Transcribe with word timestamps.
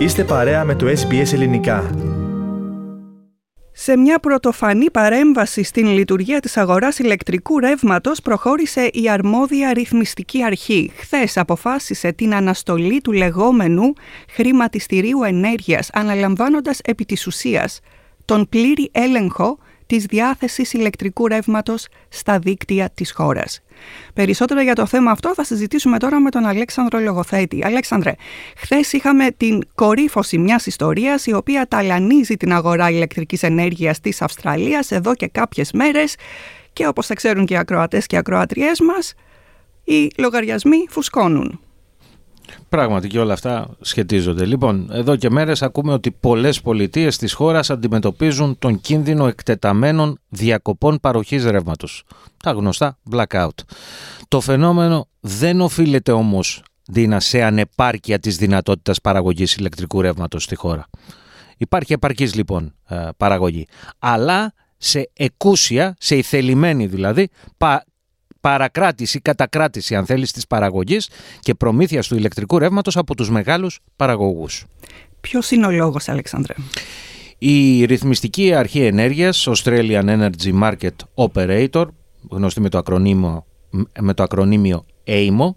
Είστε 0.00 0.24
παρέα 0.24 0.64
με 0.64 0.74
το 0.74 0.86
SBS 0.86 1.32
Ελληνικά. 1.32 1.90
Σε 3.72 3.96
μια 3.96 4.18
πρωτοφανή 4.18 4.90
παρέμβαση 4.90 5.62
στην 5.62 5.86
λειτουργία 5.86 6.40
της 6.40 6.56
αγοράς 6.56 6.98
ηλεκτρικού 6.98 7.58
ρεύματος 7.58 8.20
προχώρησε 8.20 8.90
η 8.92 9.10
αρμόδια 9.10 9.72
ρυθμιστική 9.72 10.42
αρχή. 10.42 10.92
Χθες 10.96 11.36
αποφάσισε 11.36 12.12
την 12.12 12.34
αναστολή 12.34 13.00
του 13.00 13.12
λεγόμενου 13.12 13.92
χρηματιστηρίου 14.30 15.22
ενέργειας, 15.22 15.90
αναλαμβάνοντας 15.92 16.78
επί 16.84 17.04
της 17.04 17.26
ουσίας 17.26 17.80
τον 18.24 18.48
πλήρη 18.48 18.90
έλεγχο 18.92 19.58
της 19.90 20.04
διάθεσης 20.04 20.72
ηλεκτρικού 20.72 21.26
ρεύματος 21.26 21.86
στα 22.08 22.38
δίκτυα 22.38 22.90
της 22.94 23.12
χώρας. 23.12 23.60
Περισσότερα 24.14 24.62
για 24.62 24.74
το 24.74 24.86
θέμα 24.86 25.10
αυτό 25.10 25.34
θα 25.34 25.44
συζητήσουμε 25.44 25.98
τώρα 25.98 26.20
με 26.20 26.30
τον 26.30 26.44
Αλέξανδρο 26.44 26.98
Λογοθέτη. 26.98 27.64
Αλέξανδρε, 27.64 28.14
χθες 28.56 28.92
είχαμε 28.92 29.30
την 29.36 29.62
κορύφωση 29.74 30.38
μιας 30.38 30.66
ιστορίας 30.66 31.26
η 31.26 31.32
οποία 31.32 31.66
ταλανίζει 31.68 32.36
την 32.36 32.52
αγορά 32.52 32.90
ηλεκτρικής 32.90 33.42
ενέργειας 33.42 34.00
της 34.00 34.22
Αυστραλίας 34.22 34.90
εδώ 34.90 35.14
και 35.14 35.26
κάποιες 35.26 35.72
μέρες 35.72 36.14
και 36.72 36.86
όπως 36.86 37.06
θα 37.06 37.14
ξέρουν 37.14 37.46
και 37.46 37.54
οι 37.54 37.56
ακροατές 37.56 38.06
και 38.06 38.14
οι 38.14 38.18
ακροατριές 38.18 38.80
μας, 38.80 39.14
οι 39.84 40.10
λογαριασμοί 40.18 40.86
φουσκώνουν. 40.88 41.60
Πράγματι 42.68 43.08
και 43.08 43.18
όλα 43.18 43.32
αυτά 43.32 43.68
σχετίζονται. 43.80 44.44
Λοιπόν, 44.44 44.90
εδώ 44.92 45.16
και 45.16 45.30
μέρες 45.30 45.62
ακούμε 45.62 45.92
ότι 45.92 46.10
πολλές 46.10 46.60
πολιτείες 46.60 47.16
της 47.16 47.32
χώρας 47.32 47.70
αντιμετωπίζουν 47.70 48.58
τον 48.58 48.80
κίνδυνο 48.80 49.26
εκτεταμένων 49.26 50.18
διακοπών 50.28 51.00
παροχής 51.00 51.44
ρεύματος. 51.44 52.04
Τα 52.42 52.50
γνωστά 52.50 52.98
blackout. 53.10 53.48
Το 54.28 54.40
φαινόμενο 54.40 55.08
δεν 55.20 55.60
οφείλεται 55.60 56.12
όμως 56.12 56.62
Δίνα 56.92 57.20
σε 57.20 57.42
ανεπάρκεια 57.42 58.18
της 58.18 58.36
δυνατότητας 58.36 59.00
παραγωγής 59.00 59.54
ηλεκτρικού 59.54 60.00
ρεύματος 60.00 60.42
στη 60.42 60.54
χώρα. 60.54 60.86
Υπάρχει 61.56 61.92
επαρκής 61.92 62.34
λοιπόν 62.34 62.74
ε, 62.88 63.08
παραγωγή, 63.16 63.66
αλλά 63.98 64.54
σε 64.76 65.10
εκούσια, 65.12 65.96
σε 65.98 66.16
ηθελημένη 66.16 66.86
δηλαδή, 66.86 67.28
παρακράτηση, 68.40 69.20
κατακράτηση 69.20 69.94
αν 69.96 70.06
θέλεις 70.06 70.32
της 70.32 70.46
παραγωγής 70.46 71.08
και 71.40 71.54
προμήθειας 71.54 72.08
του 72.08 72.16
ηλεκτρικού 72.16 72.58
ρεύματος 72.58 72.96
από 72.96 73.14
τους 73.14 73.30
μεγάλους 73.30 73.80
παραγωγούς. 73.96 74.64
Ποιος 75.20 75.50
είναι 75.50 75.66
ο 75.66 75.70
λόγος 75.70 76.08
Αλεξάνδρε; 76.08 76.54
Η 77.38 77.84
ρυθμιστική 77.84 78.54
αρχή 78.54 78.80
ενέργειας, 78.80 79.48
Australian 79.50 80.04
Energy 80.04 80.60
Market 80.62 80.96
Operator, 81.14 81.84
γνωστή 82.30 82.60
με 82.60 82.68
το 82.68 82.78
ακρονίμιο, 82.78 83.46
με 84.00 84.14
το 84.14 84.22
ακρονίμιο 84.22 84.84
AIMO, 85.06 85.54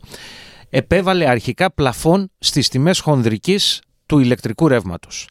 επέβαλε 0.69 1.29
αρχικά 1.29 1.71
πλαφόν 1.71 2.31
στις 2.39 2.69
τιμές 2.69 2.99
χονδρικής 2.99 3.81
του 4.05 4.19
ηλεκτρικού 4.19 4.67
ρεύματος. 4.67 5.27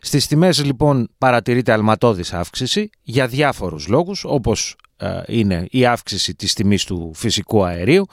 Στις 0.00 0.26
τιμές 0.26 0.64
λοιπόν 0.64 1.08
παρατηρείται 1.18 1.72
αλματώδης 1.72 2.32
αύξηση 2.32 2.90
για 3.02 3.26
διάφορους 3.26 3.88
λόγους 3.88 4.24
όπως 4.24 4.76
ε, 4.96 5.20
είναι 5.26 5.66
η 5.70 5.86
αύξηση 5.86 6.34
της 6.34 6.54
τιμής 6.54 6.84
του 6.84 7.10
φυσικού 7.14 7.64
αερίου 7.64 8.06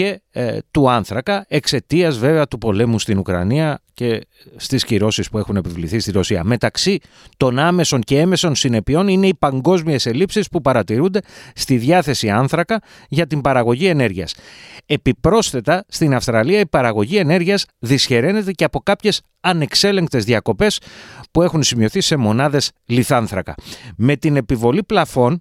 και 0.00 0.20
ε, 0.30 0.58
του 0.70 0.90
άνθρακα 0.90 1.44
εξαιτίας 1.48 2.18
βέβαια 2.18 2.48
του 2.48 2.58
πολέμου 2.58 2.98
στην 2.98 3.18
Ουκρανία 3.18 3.82
και 3.94 4.26
στις 4.56 4.84
κυρώσεις 4.84 5.28
που 5.28 5.38
έχουν 5.38 5.56
επιβληθεί 5.56 5.98
στη 5.98 6.10
Ρωσία. 6.10 6.44
Μεταξύ 6.44 6.98
των 7.36 7.58
άμεσων 7.58 8.00
και 8.00 8.18
έμεσων 8.18 8.54
συνεπειών 8.54 9.08
είναι 9.08 9.26
οι 9.26 9.34
παγκόσμιες 9.34 10.06
ελλείψεις 10.06 10.48
που 10.48 10.60
παρατηρούνται 10.60 11.20
στη 11.54 11.76
διάθεση 11.76 12.30
άνθρακα 12.30 12.80
για 13.08 13.26
την 13.26 13.40
παραγωγή 13.40 13.86
ενέργειας. 13.86 14.34
Επιπρόσθετα 14.86 15.84
στην 15.88 16.14
Αυστραλία 16.14 16.60
η 16.60 16.66
παραγωγή 16.66 17.16
ενέργειας 17.16 17.64
δυσχεραίνεται 17.78 18.52
και 18.52 18.64
από 18.64 18.80
κάποιες 18.80 19.22
ανεξέλεγκτες 19.40 20.24
διακοπές 20.24 20.80
που 21.30 21.42
έχουν 21.42 21.62
σημειωθεί 21.62 22.00
σε 22.00 22.16
μονάδες 22.16 22.70
λιθάνθρακα. 22.84 23.54
Με 23.96 24.16
την 24.16 24.36
επιβολή 24.36 24.82
πλαφών 24.82 25.40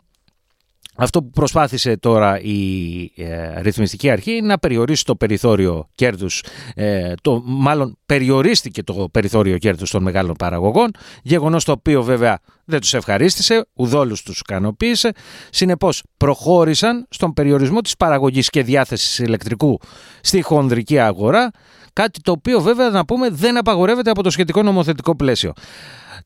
αυτό 1.00 1.24
που 1.24 1.30
προσπάθησε 1.30 1.98
τώρα 1.98 2.40
η 2.42 3.12
ε, 3.16 3.62
ρυθμιστική 3.62 4.10
αρχή 4.10 4.32
είναι 4.32 4.48
να 4.48 4.60
περιορίσει 4.60 5.06
το 5.06 5.16
περιθώριο 5.16 5.90
κέρδους, 5.96 6.44
ε, 6.76 7.14
το, 7.22 7.42
μάλλον 7.46 7.98
περιορίστηκε 8.06 8.84
το 8.84 9.10
περιθώριο 9.12 9.58
κέρδους 9.58 9.90
των 9.90 10.04
μεγάλων 10.04 10.36
παραγωγών, 10.36 10.92
γεγονός 11.24 11.64
το 11.64 11.72
οποίο 11.72 12.04
βέβαια 12.04 12.40
δεν 12.66 12.80
τους 12.80 12.94
ευχαρίστησε, 12.94 13.66
ουδόλους 13.74 14.24
τους 14.24 14.40
ικανοποίησε, 14.40 15.12
συνεπώς 15.50 16.04
προχώρησαν 16.18 17.06
στον 17.10 17.34
περιορισμό 17.34 17.82
της 17.82 17.98
παραγωγής 17.98 18.50
και 18.50 18.64
διάθεσης 18.64 19.20
ηλεκτρικού 19.20 19.80
στη 20.22 20.42
χονδρική 20.42 21.00
αγορά, 21.00 21.52
κάτι 21.94 22.22
το 22.22 22.32
οποίο 22.32 22.62
βέβαια 22.62 22.90
να 22.90 23.06
πούμε 23.06 23.30
δεν 23.30 23.58
απαγορεύεται 23.58 24.10
από 24.10 24.24
το 24.24 24.30
σχετικό 24.30 24.64
νομοθετικό 24.64 25.16
πλαίσιο. 25.16 25.54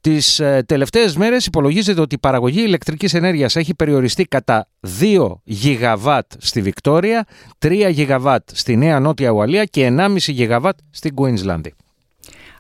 Τις 0.04 0.40
ε, 0.40 0.64
τελευταίες 0.66 1.16
μέρες 1.16 1.46
υπολογίζεται 1.46 2.02
ότι 2.02 2.16
η 2.16 2.18
παραγωγή 2.18 2.62
ηλεκτρικής 2.62 3.14
ενέργειας 3.14 3.56
έχει 3.56 3.76
περιοριστεί 3.76 4.24
κατά 4.26 4.68
2 5.00 5.28
γιγαβάτ 5.44 6.32
στη 6.38 6.62
Βικτόρια, 6.62 7.26
3 7.66 7.90
γιγαβάτ 7.92 8.50
στη 8.54 8.76
Νέα 8.76 9.00
Νότια 9.00 9.30
Ουαλία 9.30 9.64
και 9.64 9.96
1,5 9.98 10.16
γιγαβάτ 10.18 10.78
στην 10.90 11.14
Κουίνσλανδη. 11.14 11.74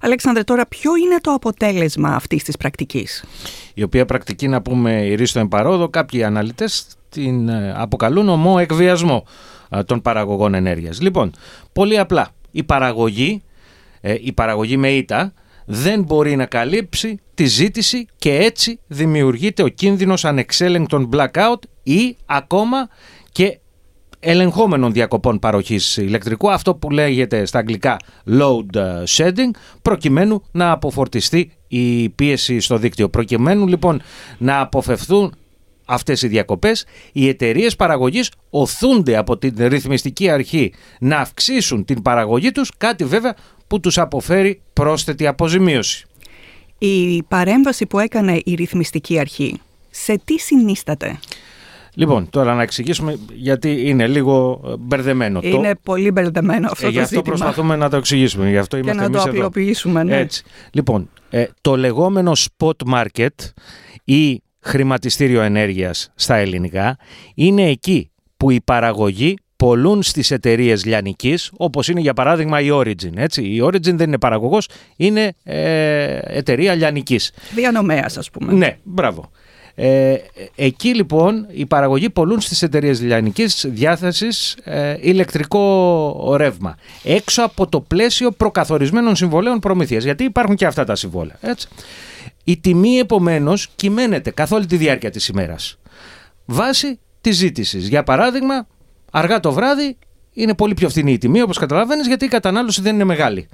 Αλέξανδρε, 0.02 0.44
τώρα 0.44 0.66
ποιο 0.68 0.92
είναι 0.96 1.18
το 1.22 1.31
αποτέλεσμα 1.31 2.09
αυτής 2.16 2.44
της 2.44 2.58
πρακτικής; 2.58 3.24
Η 3.74 3.84
οποία 3.84 4.06
πρακτική, 4.06 4.48
να 4.48 4.62
πούμε, 4.62 5.06
η 5.06 5.16
ρίστο 5.16 5.40
εμπαρόδο, 5.40 5.90
κάποιοι 5.90 6.24
αναλυτές 6.24 6.86
την 7.10 7.50
ε, 7.50 7.74
αποκαλούν 7.78 8.30
ομό 8.30 8.56
εκβιασμό 8.60 9.25
ε, 9.70 9.84
των 9.84 10.02
παραγωγών 10.02 10.54
ενέργειας. 10.54 11.02
Λοιπόν, 11.02 11.31
πολύ 11.74 12.00
απλά, 12.00 12.30
η 12.52 12.64
παραγωγή, 12.64 13.44
η 14.22 14.31
παραγωγή 14.34 14.78
με 14.78 14.90
ήττα, 14.90 15.34
δεν 15.66 16.03
μπορεί 16.03 16.35
να 16.35 16.46
καλύψει 16.46 17.19
τη 17.34 17.46
ζήτηση 17.46 18.06
και 18.18 18.35
έτσι 18.35 18.79
δημιουργείται 18.88 19.63
ο 19.63 19.68
κίνδυνος 19.68 20.25
ανεξέλεγκτων 20.25 21.09
blackout 21.13 21.59
ή 21.84 22.16
ακόμα 22.25 22.90
και 23.31 23.57
ελεγχόμενων 24.19 24.94
διακοπών 24.94 25.40
παροχής 25.40 25.97
ηλεκτρικού, 25.97 26.51
αυτό 26.51 26.75
που 26.75 26.90
λέγεται 26.90 27.46
στα 27.46 27.59
αγγλικά 27.59 27.97
load 28.29 29.03
shedding, 29.07 29.50
προκειμένου 29.81 30.44
να 30.51 30.72
αποφορτιστεί 30.72 31.51
η 31.68 32.09
πίεση 32.09 32.59
στο 32.59 32.78
δίκτυο. 32.78 33.09
Προκειμένου 33.09 33.68
λοιπόν 33.68 34.01
να 34.38 34.59
αποφευθούν 34.59 35.34
αυτές 35.85 36.22
οι 36.22 36.28
διακοπές, 36.28 36.85
οι 37.12 37.28
εταιρείες 37.28 37.75
παραγωγής 37.75 38.31
οθούνται 38.50 39.18
από 39.18 39.38
την 39.38 39.56
ρυθμιστική 39.57 40.30
αρχή 40.30 40.74
να 41.00 41.18
αυξήσουν 41.18 41.85
την 41.85 42.01
παραγωγή 42.01 42.51
τους, 42.51 42.72
κάτι 42.78 43.06
βέβαια 43.06 43.35
που 43.73 43.79
τους 43.79 43.97
αποφέρει 43.97 44.61
πρόσθετη 44.73 45.28
αποζημίωση. 45.28 46.06
Η 46.78 47.23
παρέμβαση 47.23 47.85
που 47.85 48.00
έκανε 48.00 48.41
η 48.44 48.53
ρυθμιστική 48.53 49.19
αρχή, 49.19 49.59
σε 49.89 50.22
τι 50.25 50.39
συνίσταται; 50.39 51.19
Λοιπόν, 51.94 52.29
τώρα 52.29 52.53
να 52.53 52.62
εξηγήσουμε 52.62 53.19
γιατί 53.33 53.89
είναι 53.89 54.07
λίγο 54.07 54.62
ε, 54.66 54.73
μπερδεμένο. 54.79 55.39
Είναι 55.44 55.75
πολύ 55.83 56.12
μπερδεμένο 56.12 56.67
αυτό 56.72 56.85
ε, 56.85 56.89
το 56.89 56.95
γι' 56.95 57.00
αυτό 57.00 57.22
προσπαθούμε 57.22 57.75
να 57.75 57.89
το 57.89 57.97
εξηγήσουμε. 57.97 58.50
Γι' 58.50 58.57
αυτό 58.57 58.79
και 58.79 58.94
να 58.94 59.09
το 59.09 59.22
απλοποιήσουμε. 59.22 60.03
Ναι. 60.03 60.17
Έτσι. 60.17 60.44
Λοιπόν, 60.72 61.09
ε, 61.29 61.45
το 61.62 61.78
λεγόμενο 61.78 62.31
spot 62.35 62.94
market 62.94 63.51
ή 64.03 64.41
χρηματιστήριο 64.59 65.41
ενέργειας 65.41 66.12
στα 66.16 66.35
ελληνικά 66.35 66.97
είναι 67.35 67.69
εκεί 67.69 68.12
που 68.38 68.51
η 68.51 68.62
παραγωγή 68.62 69.35
πολλούν 69.56 70.03
στις 70.03 70.31
εταιρείες 70.31 70.86
λιανικής, 70.86 71.52
όπως 71.58 71.88
είναι 71.88 72.00
για 72.00 72.14
παράδειγμα 72.14 72.62
η 72.62 72.68
Origin. 72.72 73.16
Έτσι. 73.16 73.41
Η 73.41 73.62
Origin 73.64 73.94
δεν 73.94 74.08
είναι 74.08 74.18
παραγωγός, 74.18 74.69
είναι 74.96 75.34
ε, 75.44 76.19
εταιρεία 76.24 76.74
λιανικής. 76.74 77.31
Διανομέας 77.56 78.18
ας 78.18 78.30
πούμε. 78.31 78.53
Ναι, 78.53 78.78
μπράβο. 78.84 79.31
Ε, 79.75 80.16
εκεί 80.56 80.96
λοιπόν 80.96 81.47
οι 81.52 81.66
παραγωγοί 81.66 82.09
πολλούν 82.09 82.42
στις 82.42 82.62
εταιρείες 82.62 83.02
λιανικής 83.02 83.66
διάθεσης 83.69 84.58
ε, 84.63 84.96
ηλεκτρικό 85.00 86.34
ρεύμα 86.38 86.77
έξω 87.04 87.44
από 87.44 87.68
το 87.68 87.81
πλαίσιο 87.81 88.31
προκαθορισμένων 88.31 89.16
συμβολέων 89.16 89.60
προμήθειας 89.60 90.04
γιατί 90.04 90.24
υπάρχουν 90.24 90.56
και 90.56 90.66
αυτά 90.66 90.83
τα 90.83 90.95
συμβόλαια 90.95 91.38
έτσι. 91.42 91.68
η 92.44 92.57
τιμή 92.57 92.98
επομένως 92.98 93.68
κυμαίνεται 93.75 94.31
καθ' 94.31 94.51
όλη 94.51 94.66
τη 94.66 94.77
διάρκεια 94.77 95.10
της 95.10 95.27
ημέρας 95.27 95.77
βάσει 96.45 97.00
της 97.22 97.38
ζήτησης 97.38 97.88
για 97.88 98.04
παράδειγμα 98.04 98.68
Αργά 99.15 99.39
το 99.39 99.51
βράδυ 99.51 99.98
είναι 100.33 100.56
πολύ 100.56 100.74
πιο 100.74 100.89
φθηνή 100.89 101.12
η 101.12 101.18
τιμή, 101.18 101.42
όπως 101.42 101.57
καταλαβαίνεις, 101.57 102.07
γιατί 102.07 102.25
η 102.25 102.27
κατανάλωση 102.27 102.81
δεν 102.81 102.94
είναι 102.94 103.04
μεγάλη. 103.04 103.48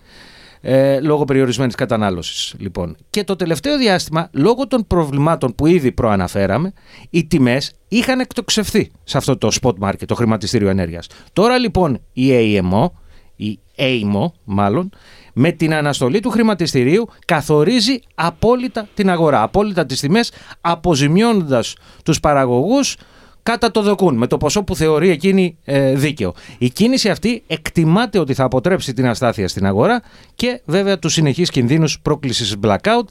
Ε, 0.61 1.00
λόγω 1.00 1.25
περιορισμένης 1.25 1.75
κατανάλωσης. 1.75 2.53
Λοιπόν. 2.57 2.95
Και 3.09 3.23
το 3.23 3.35
τελευταίο 3.35 3.77
διάστημα, 3.77 4.29
λόγω 4.31 4.67
των 4.67 4.88
προβλημάτων 4.88 5.56
που 5.56 5.65
ήδη 5.65 5.91
προαναφέραμε, 5.91 6.73
οι 7.09 7.25
τιμές 7.25 7.73
είχαν 7.88 8.19
εκτοξευθεί 8.19 8.91
σε 9.03 9.17
αυτό 9.17 9.38
το 9.38 9.50
spot 9.61 9.73
market, 9.79 10.06
το 10.06 10.15
χρηματιστήριο 10.15 10.69
ενέργειας. 10.69 11.07
Τώρα 11.33 11.57
λοιπόν 11.57 12.01
η 12.13 12.29
AMO, 12.31 12.85
η 13.35 13.59
AMO 13.75 14.31
μάλλον, 14.44 14.89
με 15.33 15.51
την 15.51 15.73
αναστολή 15.73 16.19
του 16.19 16.29
χρηματιστηρίου 16.29 17.09
καθορίζει 17.25 18.00
απόλυτα 18.15 18.88
την 18.94 19.09
αγορά, 19.09 19.41
απόλυτα 19.41 19.85
τις 19.85 20.00
τιμές, 20.00 20.31
αποζημιώνοντας 20.61 21.75
τους 22.03 22.19
παραγωγούς 22.19 22.95
κατά 23.49 23.71
το 23.71 23.81
δοκούν 23.81 24.15
με 24.15 24.27
το 24.27 24.37
ποσό 24.37 24.63
που 24.63 24.75
θεωρεί 24.75 25.09
εκείνη 25.09 25.57
ε, 25.65 25.93
δίκαιο. 25.93 26.33
Η 26.57 26.69
κίνηση 26.69 27.09
αυτή 27.09 27.43
εκτιμάται 27.47 28.19
ότι 28.19 28.33
θα 28.33 28.43
αποτρέψει 28.43 28.93
την 28.93 29.07
αστάθεια 29.07 29.47
στην 29.47 29.65
αγορά 29.65 30.01
και 30.35 30.61
βέβαια 30.65 30.99
τους 30.99 31.13
συνεχείς 31.13 31.49
κινδύνους 31.49 31.99
πρόκλησης 31.99 32.55
blackout. 32.63 33.03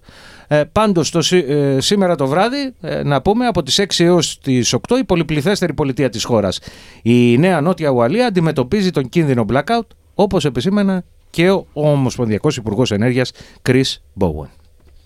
Ε, 0.48 0.62
πάντως 0.72 1.10
το, 1.10 1.36
ε, 1.36 1.80
σήμερα 1.80 2.14
το 2.14 2.26
βράδυ 2.26 2.74
ε, 2.80 3.02
να 3.02 3.22
πούμε 3.22 3.46
από 3.46 3.62
τις 3.62 3.80
6 3.80 4.04
έως 4.04 4.38
τις 4.40 4.74
8 4.88 4.96
η 4.98 5.04
πολυπληθέστερη 5.04 5.74
πολιτεία 5.74 6.08
της 6.08 6.24
χώρας. 6.24 6.60
Η 7.02 7.38
νέα 7.38 7.60
Νότια 7.60 7.90
Ουαλία 7.90 8.26
αντιμετωπίζει 8.26 8.90
τον 8.90 9.08
κίνδυνο 9.08 9.44
blackout 9.52 9.86
όπως 10.14 10.44
επισήμενα 10.44 11.04
και 11.30 11.50
ο 11.50 11.66
Ομοσπονδιακός 11.72 12.56
Υπουργός 12.56 12.90
Ενέργειας 12.90 13.32
Chris 13.68 13.96
Bowen. 14.20 14.48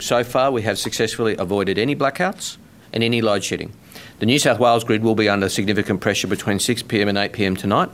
So 0.09 0.25
far, 0.33 0.51
we 0.51 0.63
have 0.63 0.79
successfully 0.89 1.35
avoided 1.37 1.77
any 1.79 1.95
blackouts 2.03 2.62
and 2.93 3.03
any 3.03 3.21
load 3.21 3.45
shedding. 3.45 3.73
The 4.19 4.27
New 4.27 4.39
South 4.39 4.59
Wales 4.59 4.85
grid 4.85 5.03
will 5.03 5.15
be 5.15 5.29
under 5.29 5.49
significant 5.49 6.01
pressure 6.01 6.27
between 6.27 6.59
6 6.59 6.83
pm 6.85 7.09
and 7.09 7.19
8 7.19 7.33
pm 7.33 7.57
tonight. 7.57 7.91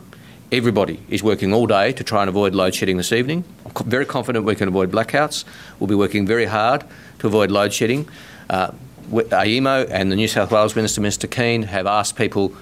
Everybody 0.51 1.01
is 1.09 1.23
working 1.23 1.53
all 1.53 1.67
day 1.67 1.93
to 1.93 2.05
try 2.05 2.23
and 2.23 2.29
avoid 2.29 2.55
load 2.55 2.75
shedding 2.75 2.97
this 2.97 3.13
evening. 3.13 3.45
I'm 3.67 3.91
very 3.91 4.07
confident 4.07 4.45
we 4.45 4.55
can 4.55 4.69
avoid 4.69 4.91
blackouts. 4.91 5.45
We'll 5.79 5.89
be 5.89 5.95
working 5.95 6.27
very 6.27 6.47
hard 6.47 6.85
to 7.19 7.27
avoid 7.27 7.51
load 7.51 7.73
shedding. 7.73 8.09
Uh, 8.49 8.73
AEMO 9.11 9.89
and 9.91 10.13
the 10.13 10.17
New 10.17 10.29
South 10.29 10.51
Wales 10.51 10.77
Minister, 10.77 11.01
Mr 11.01 11.31
Keane, 11.31 11.65
have 11.65 11.87
asked 11.87 12.17
people 12.17 12.55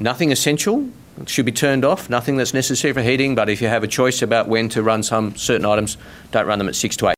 nothing 0.00 0.32
essential 0.32 0.88
should 1.26 1.46
be 1.46 1.52
turned 1.52 1.84
off, 1.84 2.10
nothing 2.10 2.36
that's 2.36 2.52
necessary 2.52 2.92
for 2.92 3.02
heating, 3.02 3.34
but 3.34 3.48
if 3.48 3.62
you 3.62 3.68
have 3.68 3.82
a 3.82 3.88
choice 3.88 4.20
about 4.20 4.48
when 4.48 4.68
to 4.68 4.82
run 4.82 5.02
some 5.02 5.34
certain 5.36 5.64
items, 5.64 5.96
don't 6.30 6.46
run 6.46 6.58
them 6.58 6.68
at 6.68 6.74
6 6.74 6.96
to 6.98 7.08
8. 7.08 7.15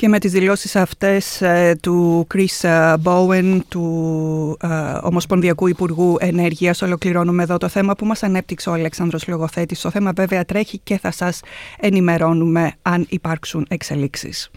Και 0.00 0.08
με 0.08 0.18
τις 0.18 0.32
δηλώσεις 0.32 0.76
αυτές 0.76 1.42
ε, 1.42 1.78
του 1.82 2.26
Chris 2.34 2.68
ε, 2.68 2.94
Bowen, 3.04 3.58
του 3.68 4.56
ε, 4.60 4.66
Ομοσπονδιακού 5.02 5.66
Υπουργού 5.66 6.16
Ενέργειας, 6.20 6.82
ολοκληρώνουμε 6.82 7.42
εδώ 7.42 7.56
το 7.56 7.68
θέμα 7.68 7.94
που 7.94 8.06
μας 8.06 8.22
ανέπτυξε 8.22 8.70
ο 8.70 8.72
Αλέξανδρος 8.72 9.28
Λογοθέτης. 9.28 9.80
Το 9.80 9.90
θέμα 9.90 10.12
βέβαια 10.16 10.44
τρέχει 10.44 10.78
και 10.78 10.98
θα 10.98 11.10
σας 11.10 11.40
ενημερώνουμε 11.80 12.72
αν 12.82 13.06
υπάρξουν 13.08 13.66
εξελίξεις. 13.68 14.50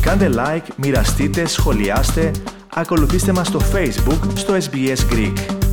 Κάντε 0.00 0.30
like, 0.34 0.66
μοιραστείτε, 0.76 1.46
σχολιάστε, 1.46 2.30
ακολουθήστε 2.74 3.32
μας 3.32 3.46
στο 3.46 3.60
Facebook, 3.72 4.30
στο 4.34 4.54
SBS 4.54 5.12
Greek. 5.12 5.67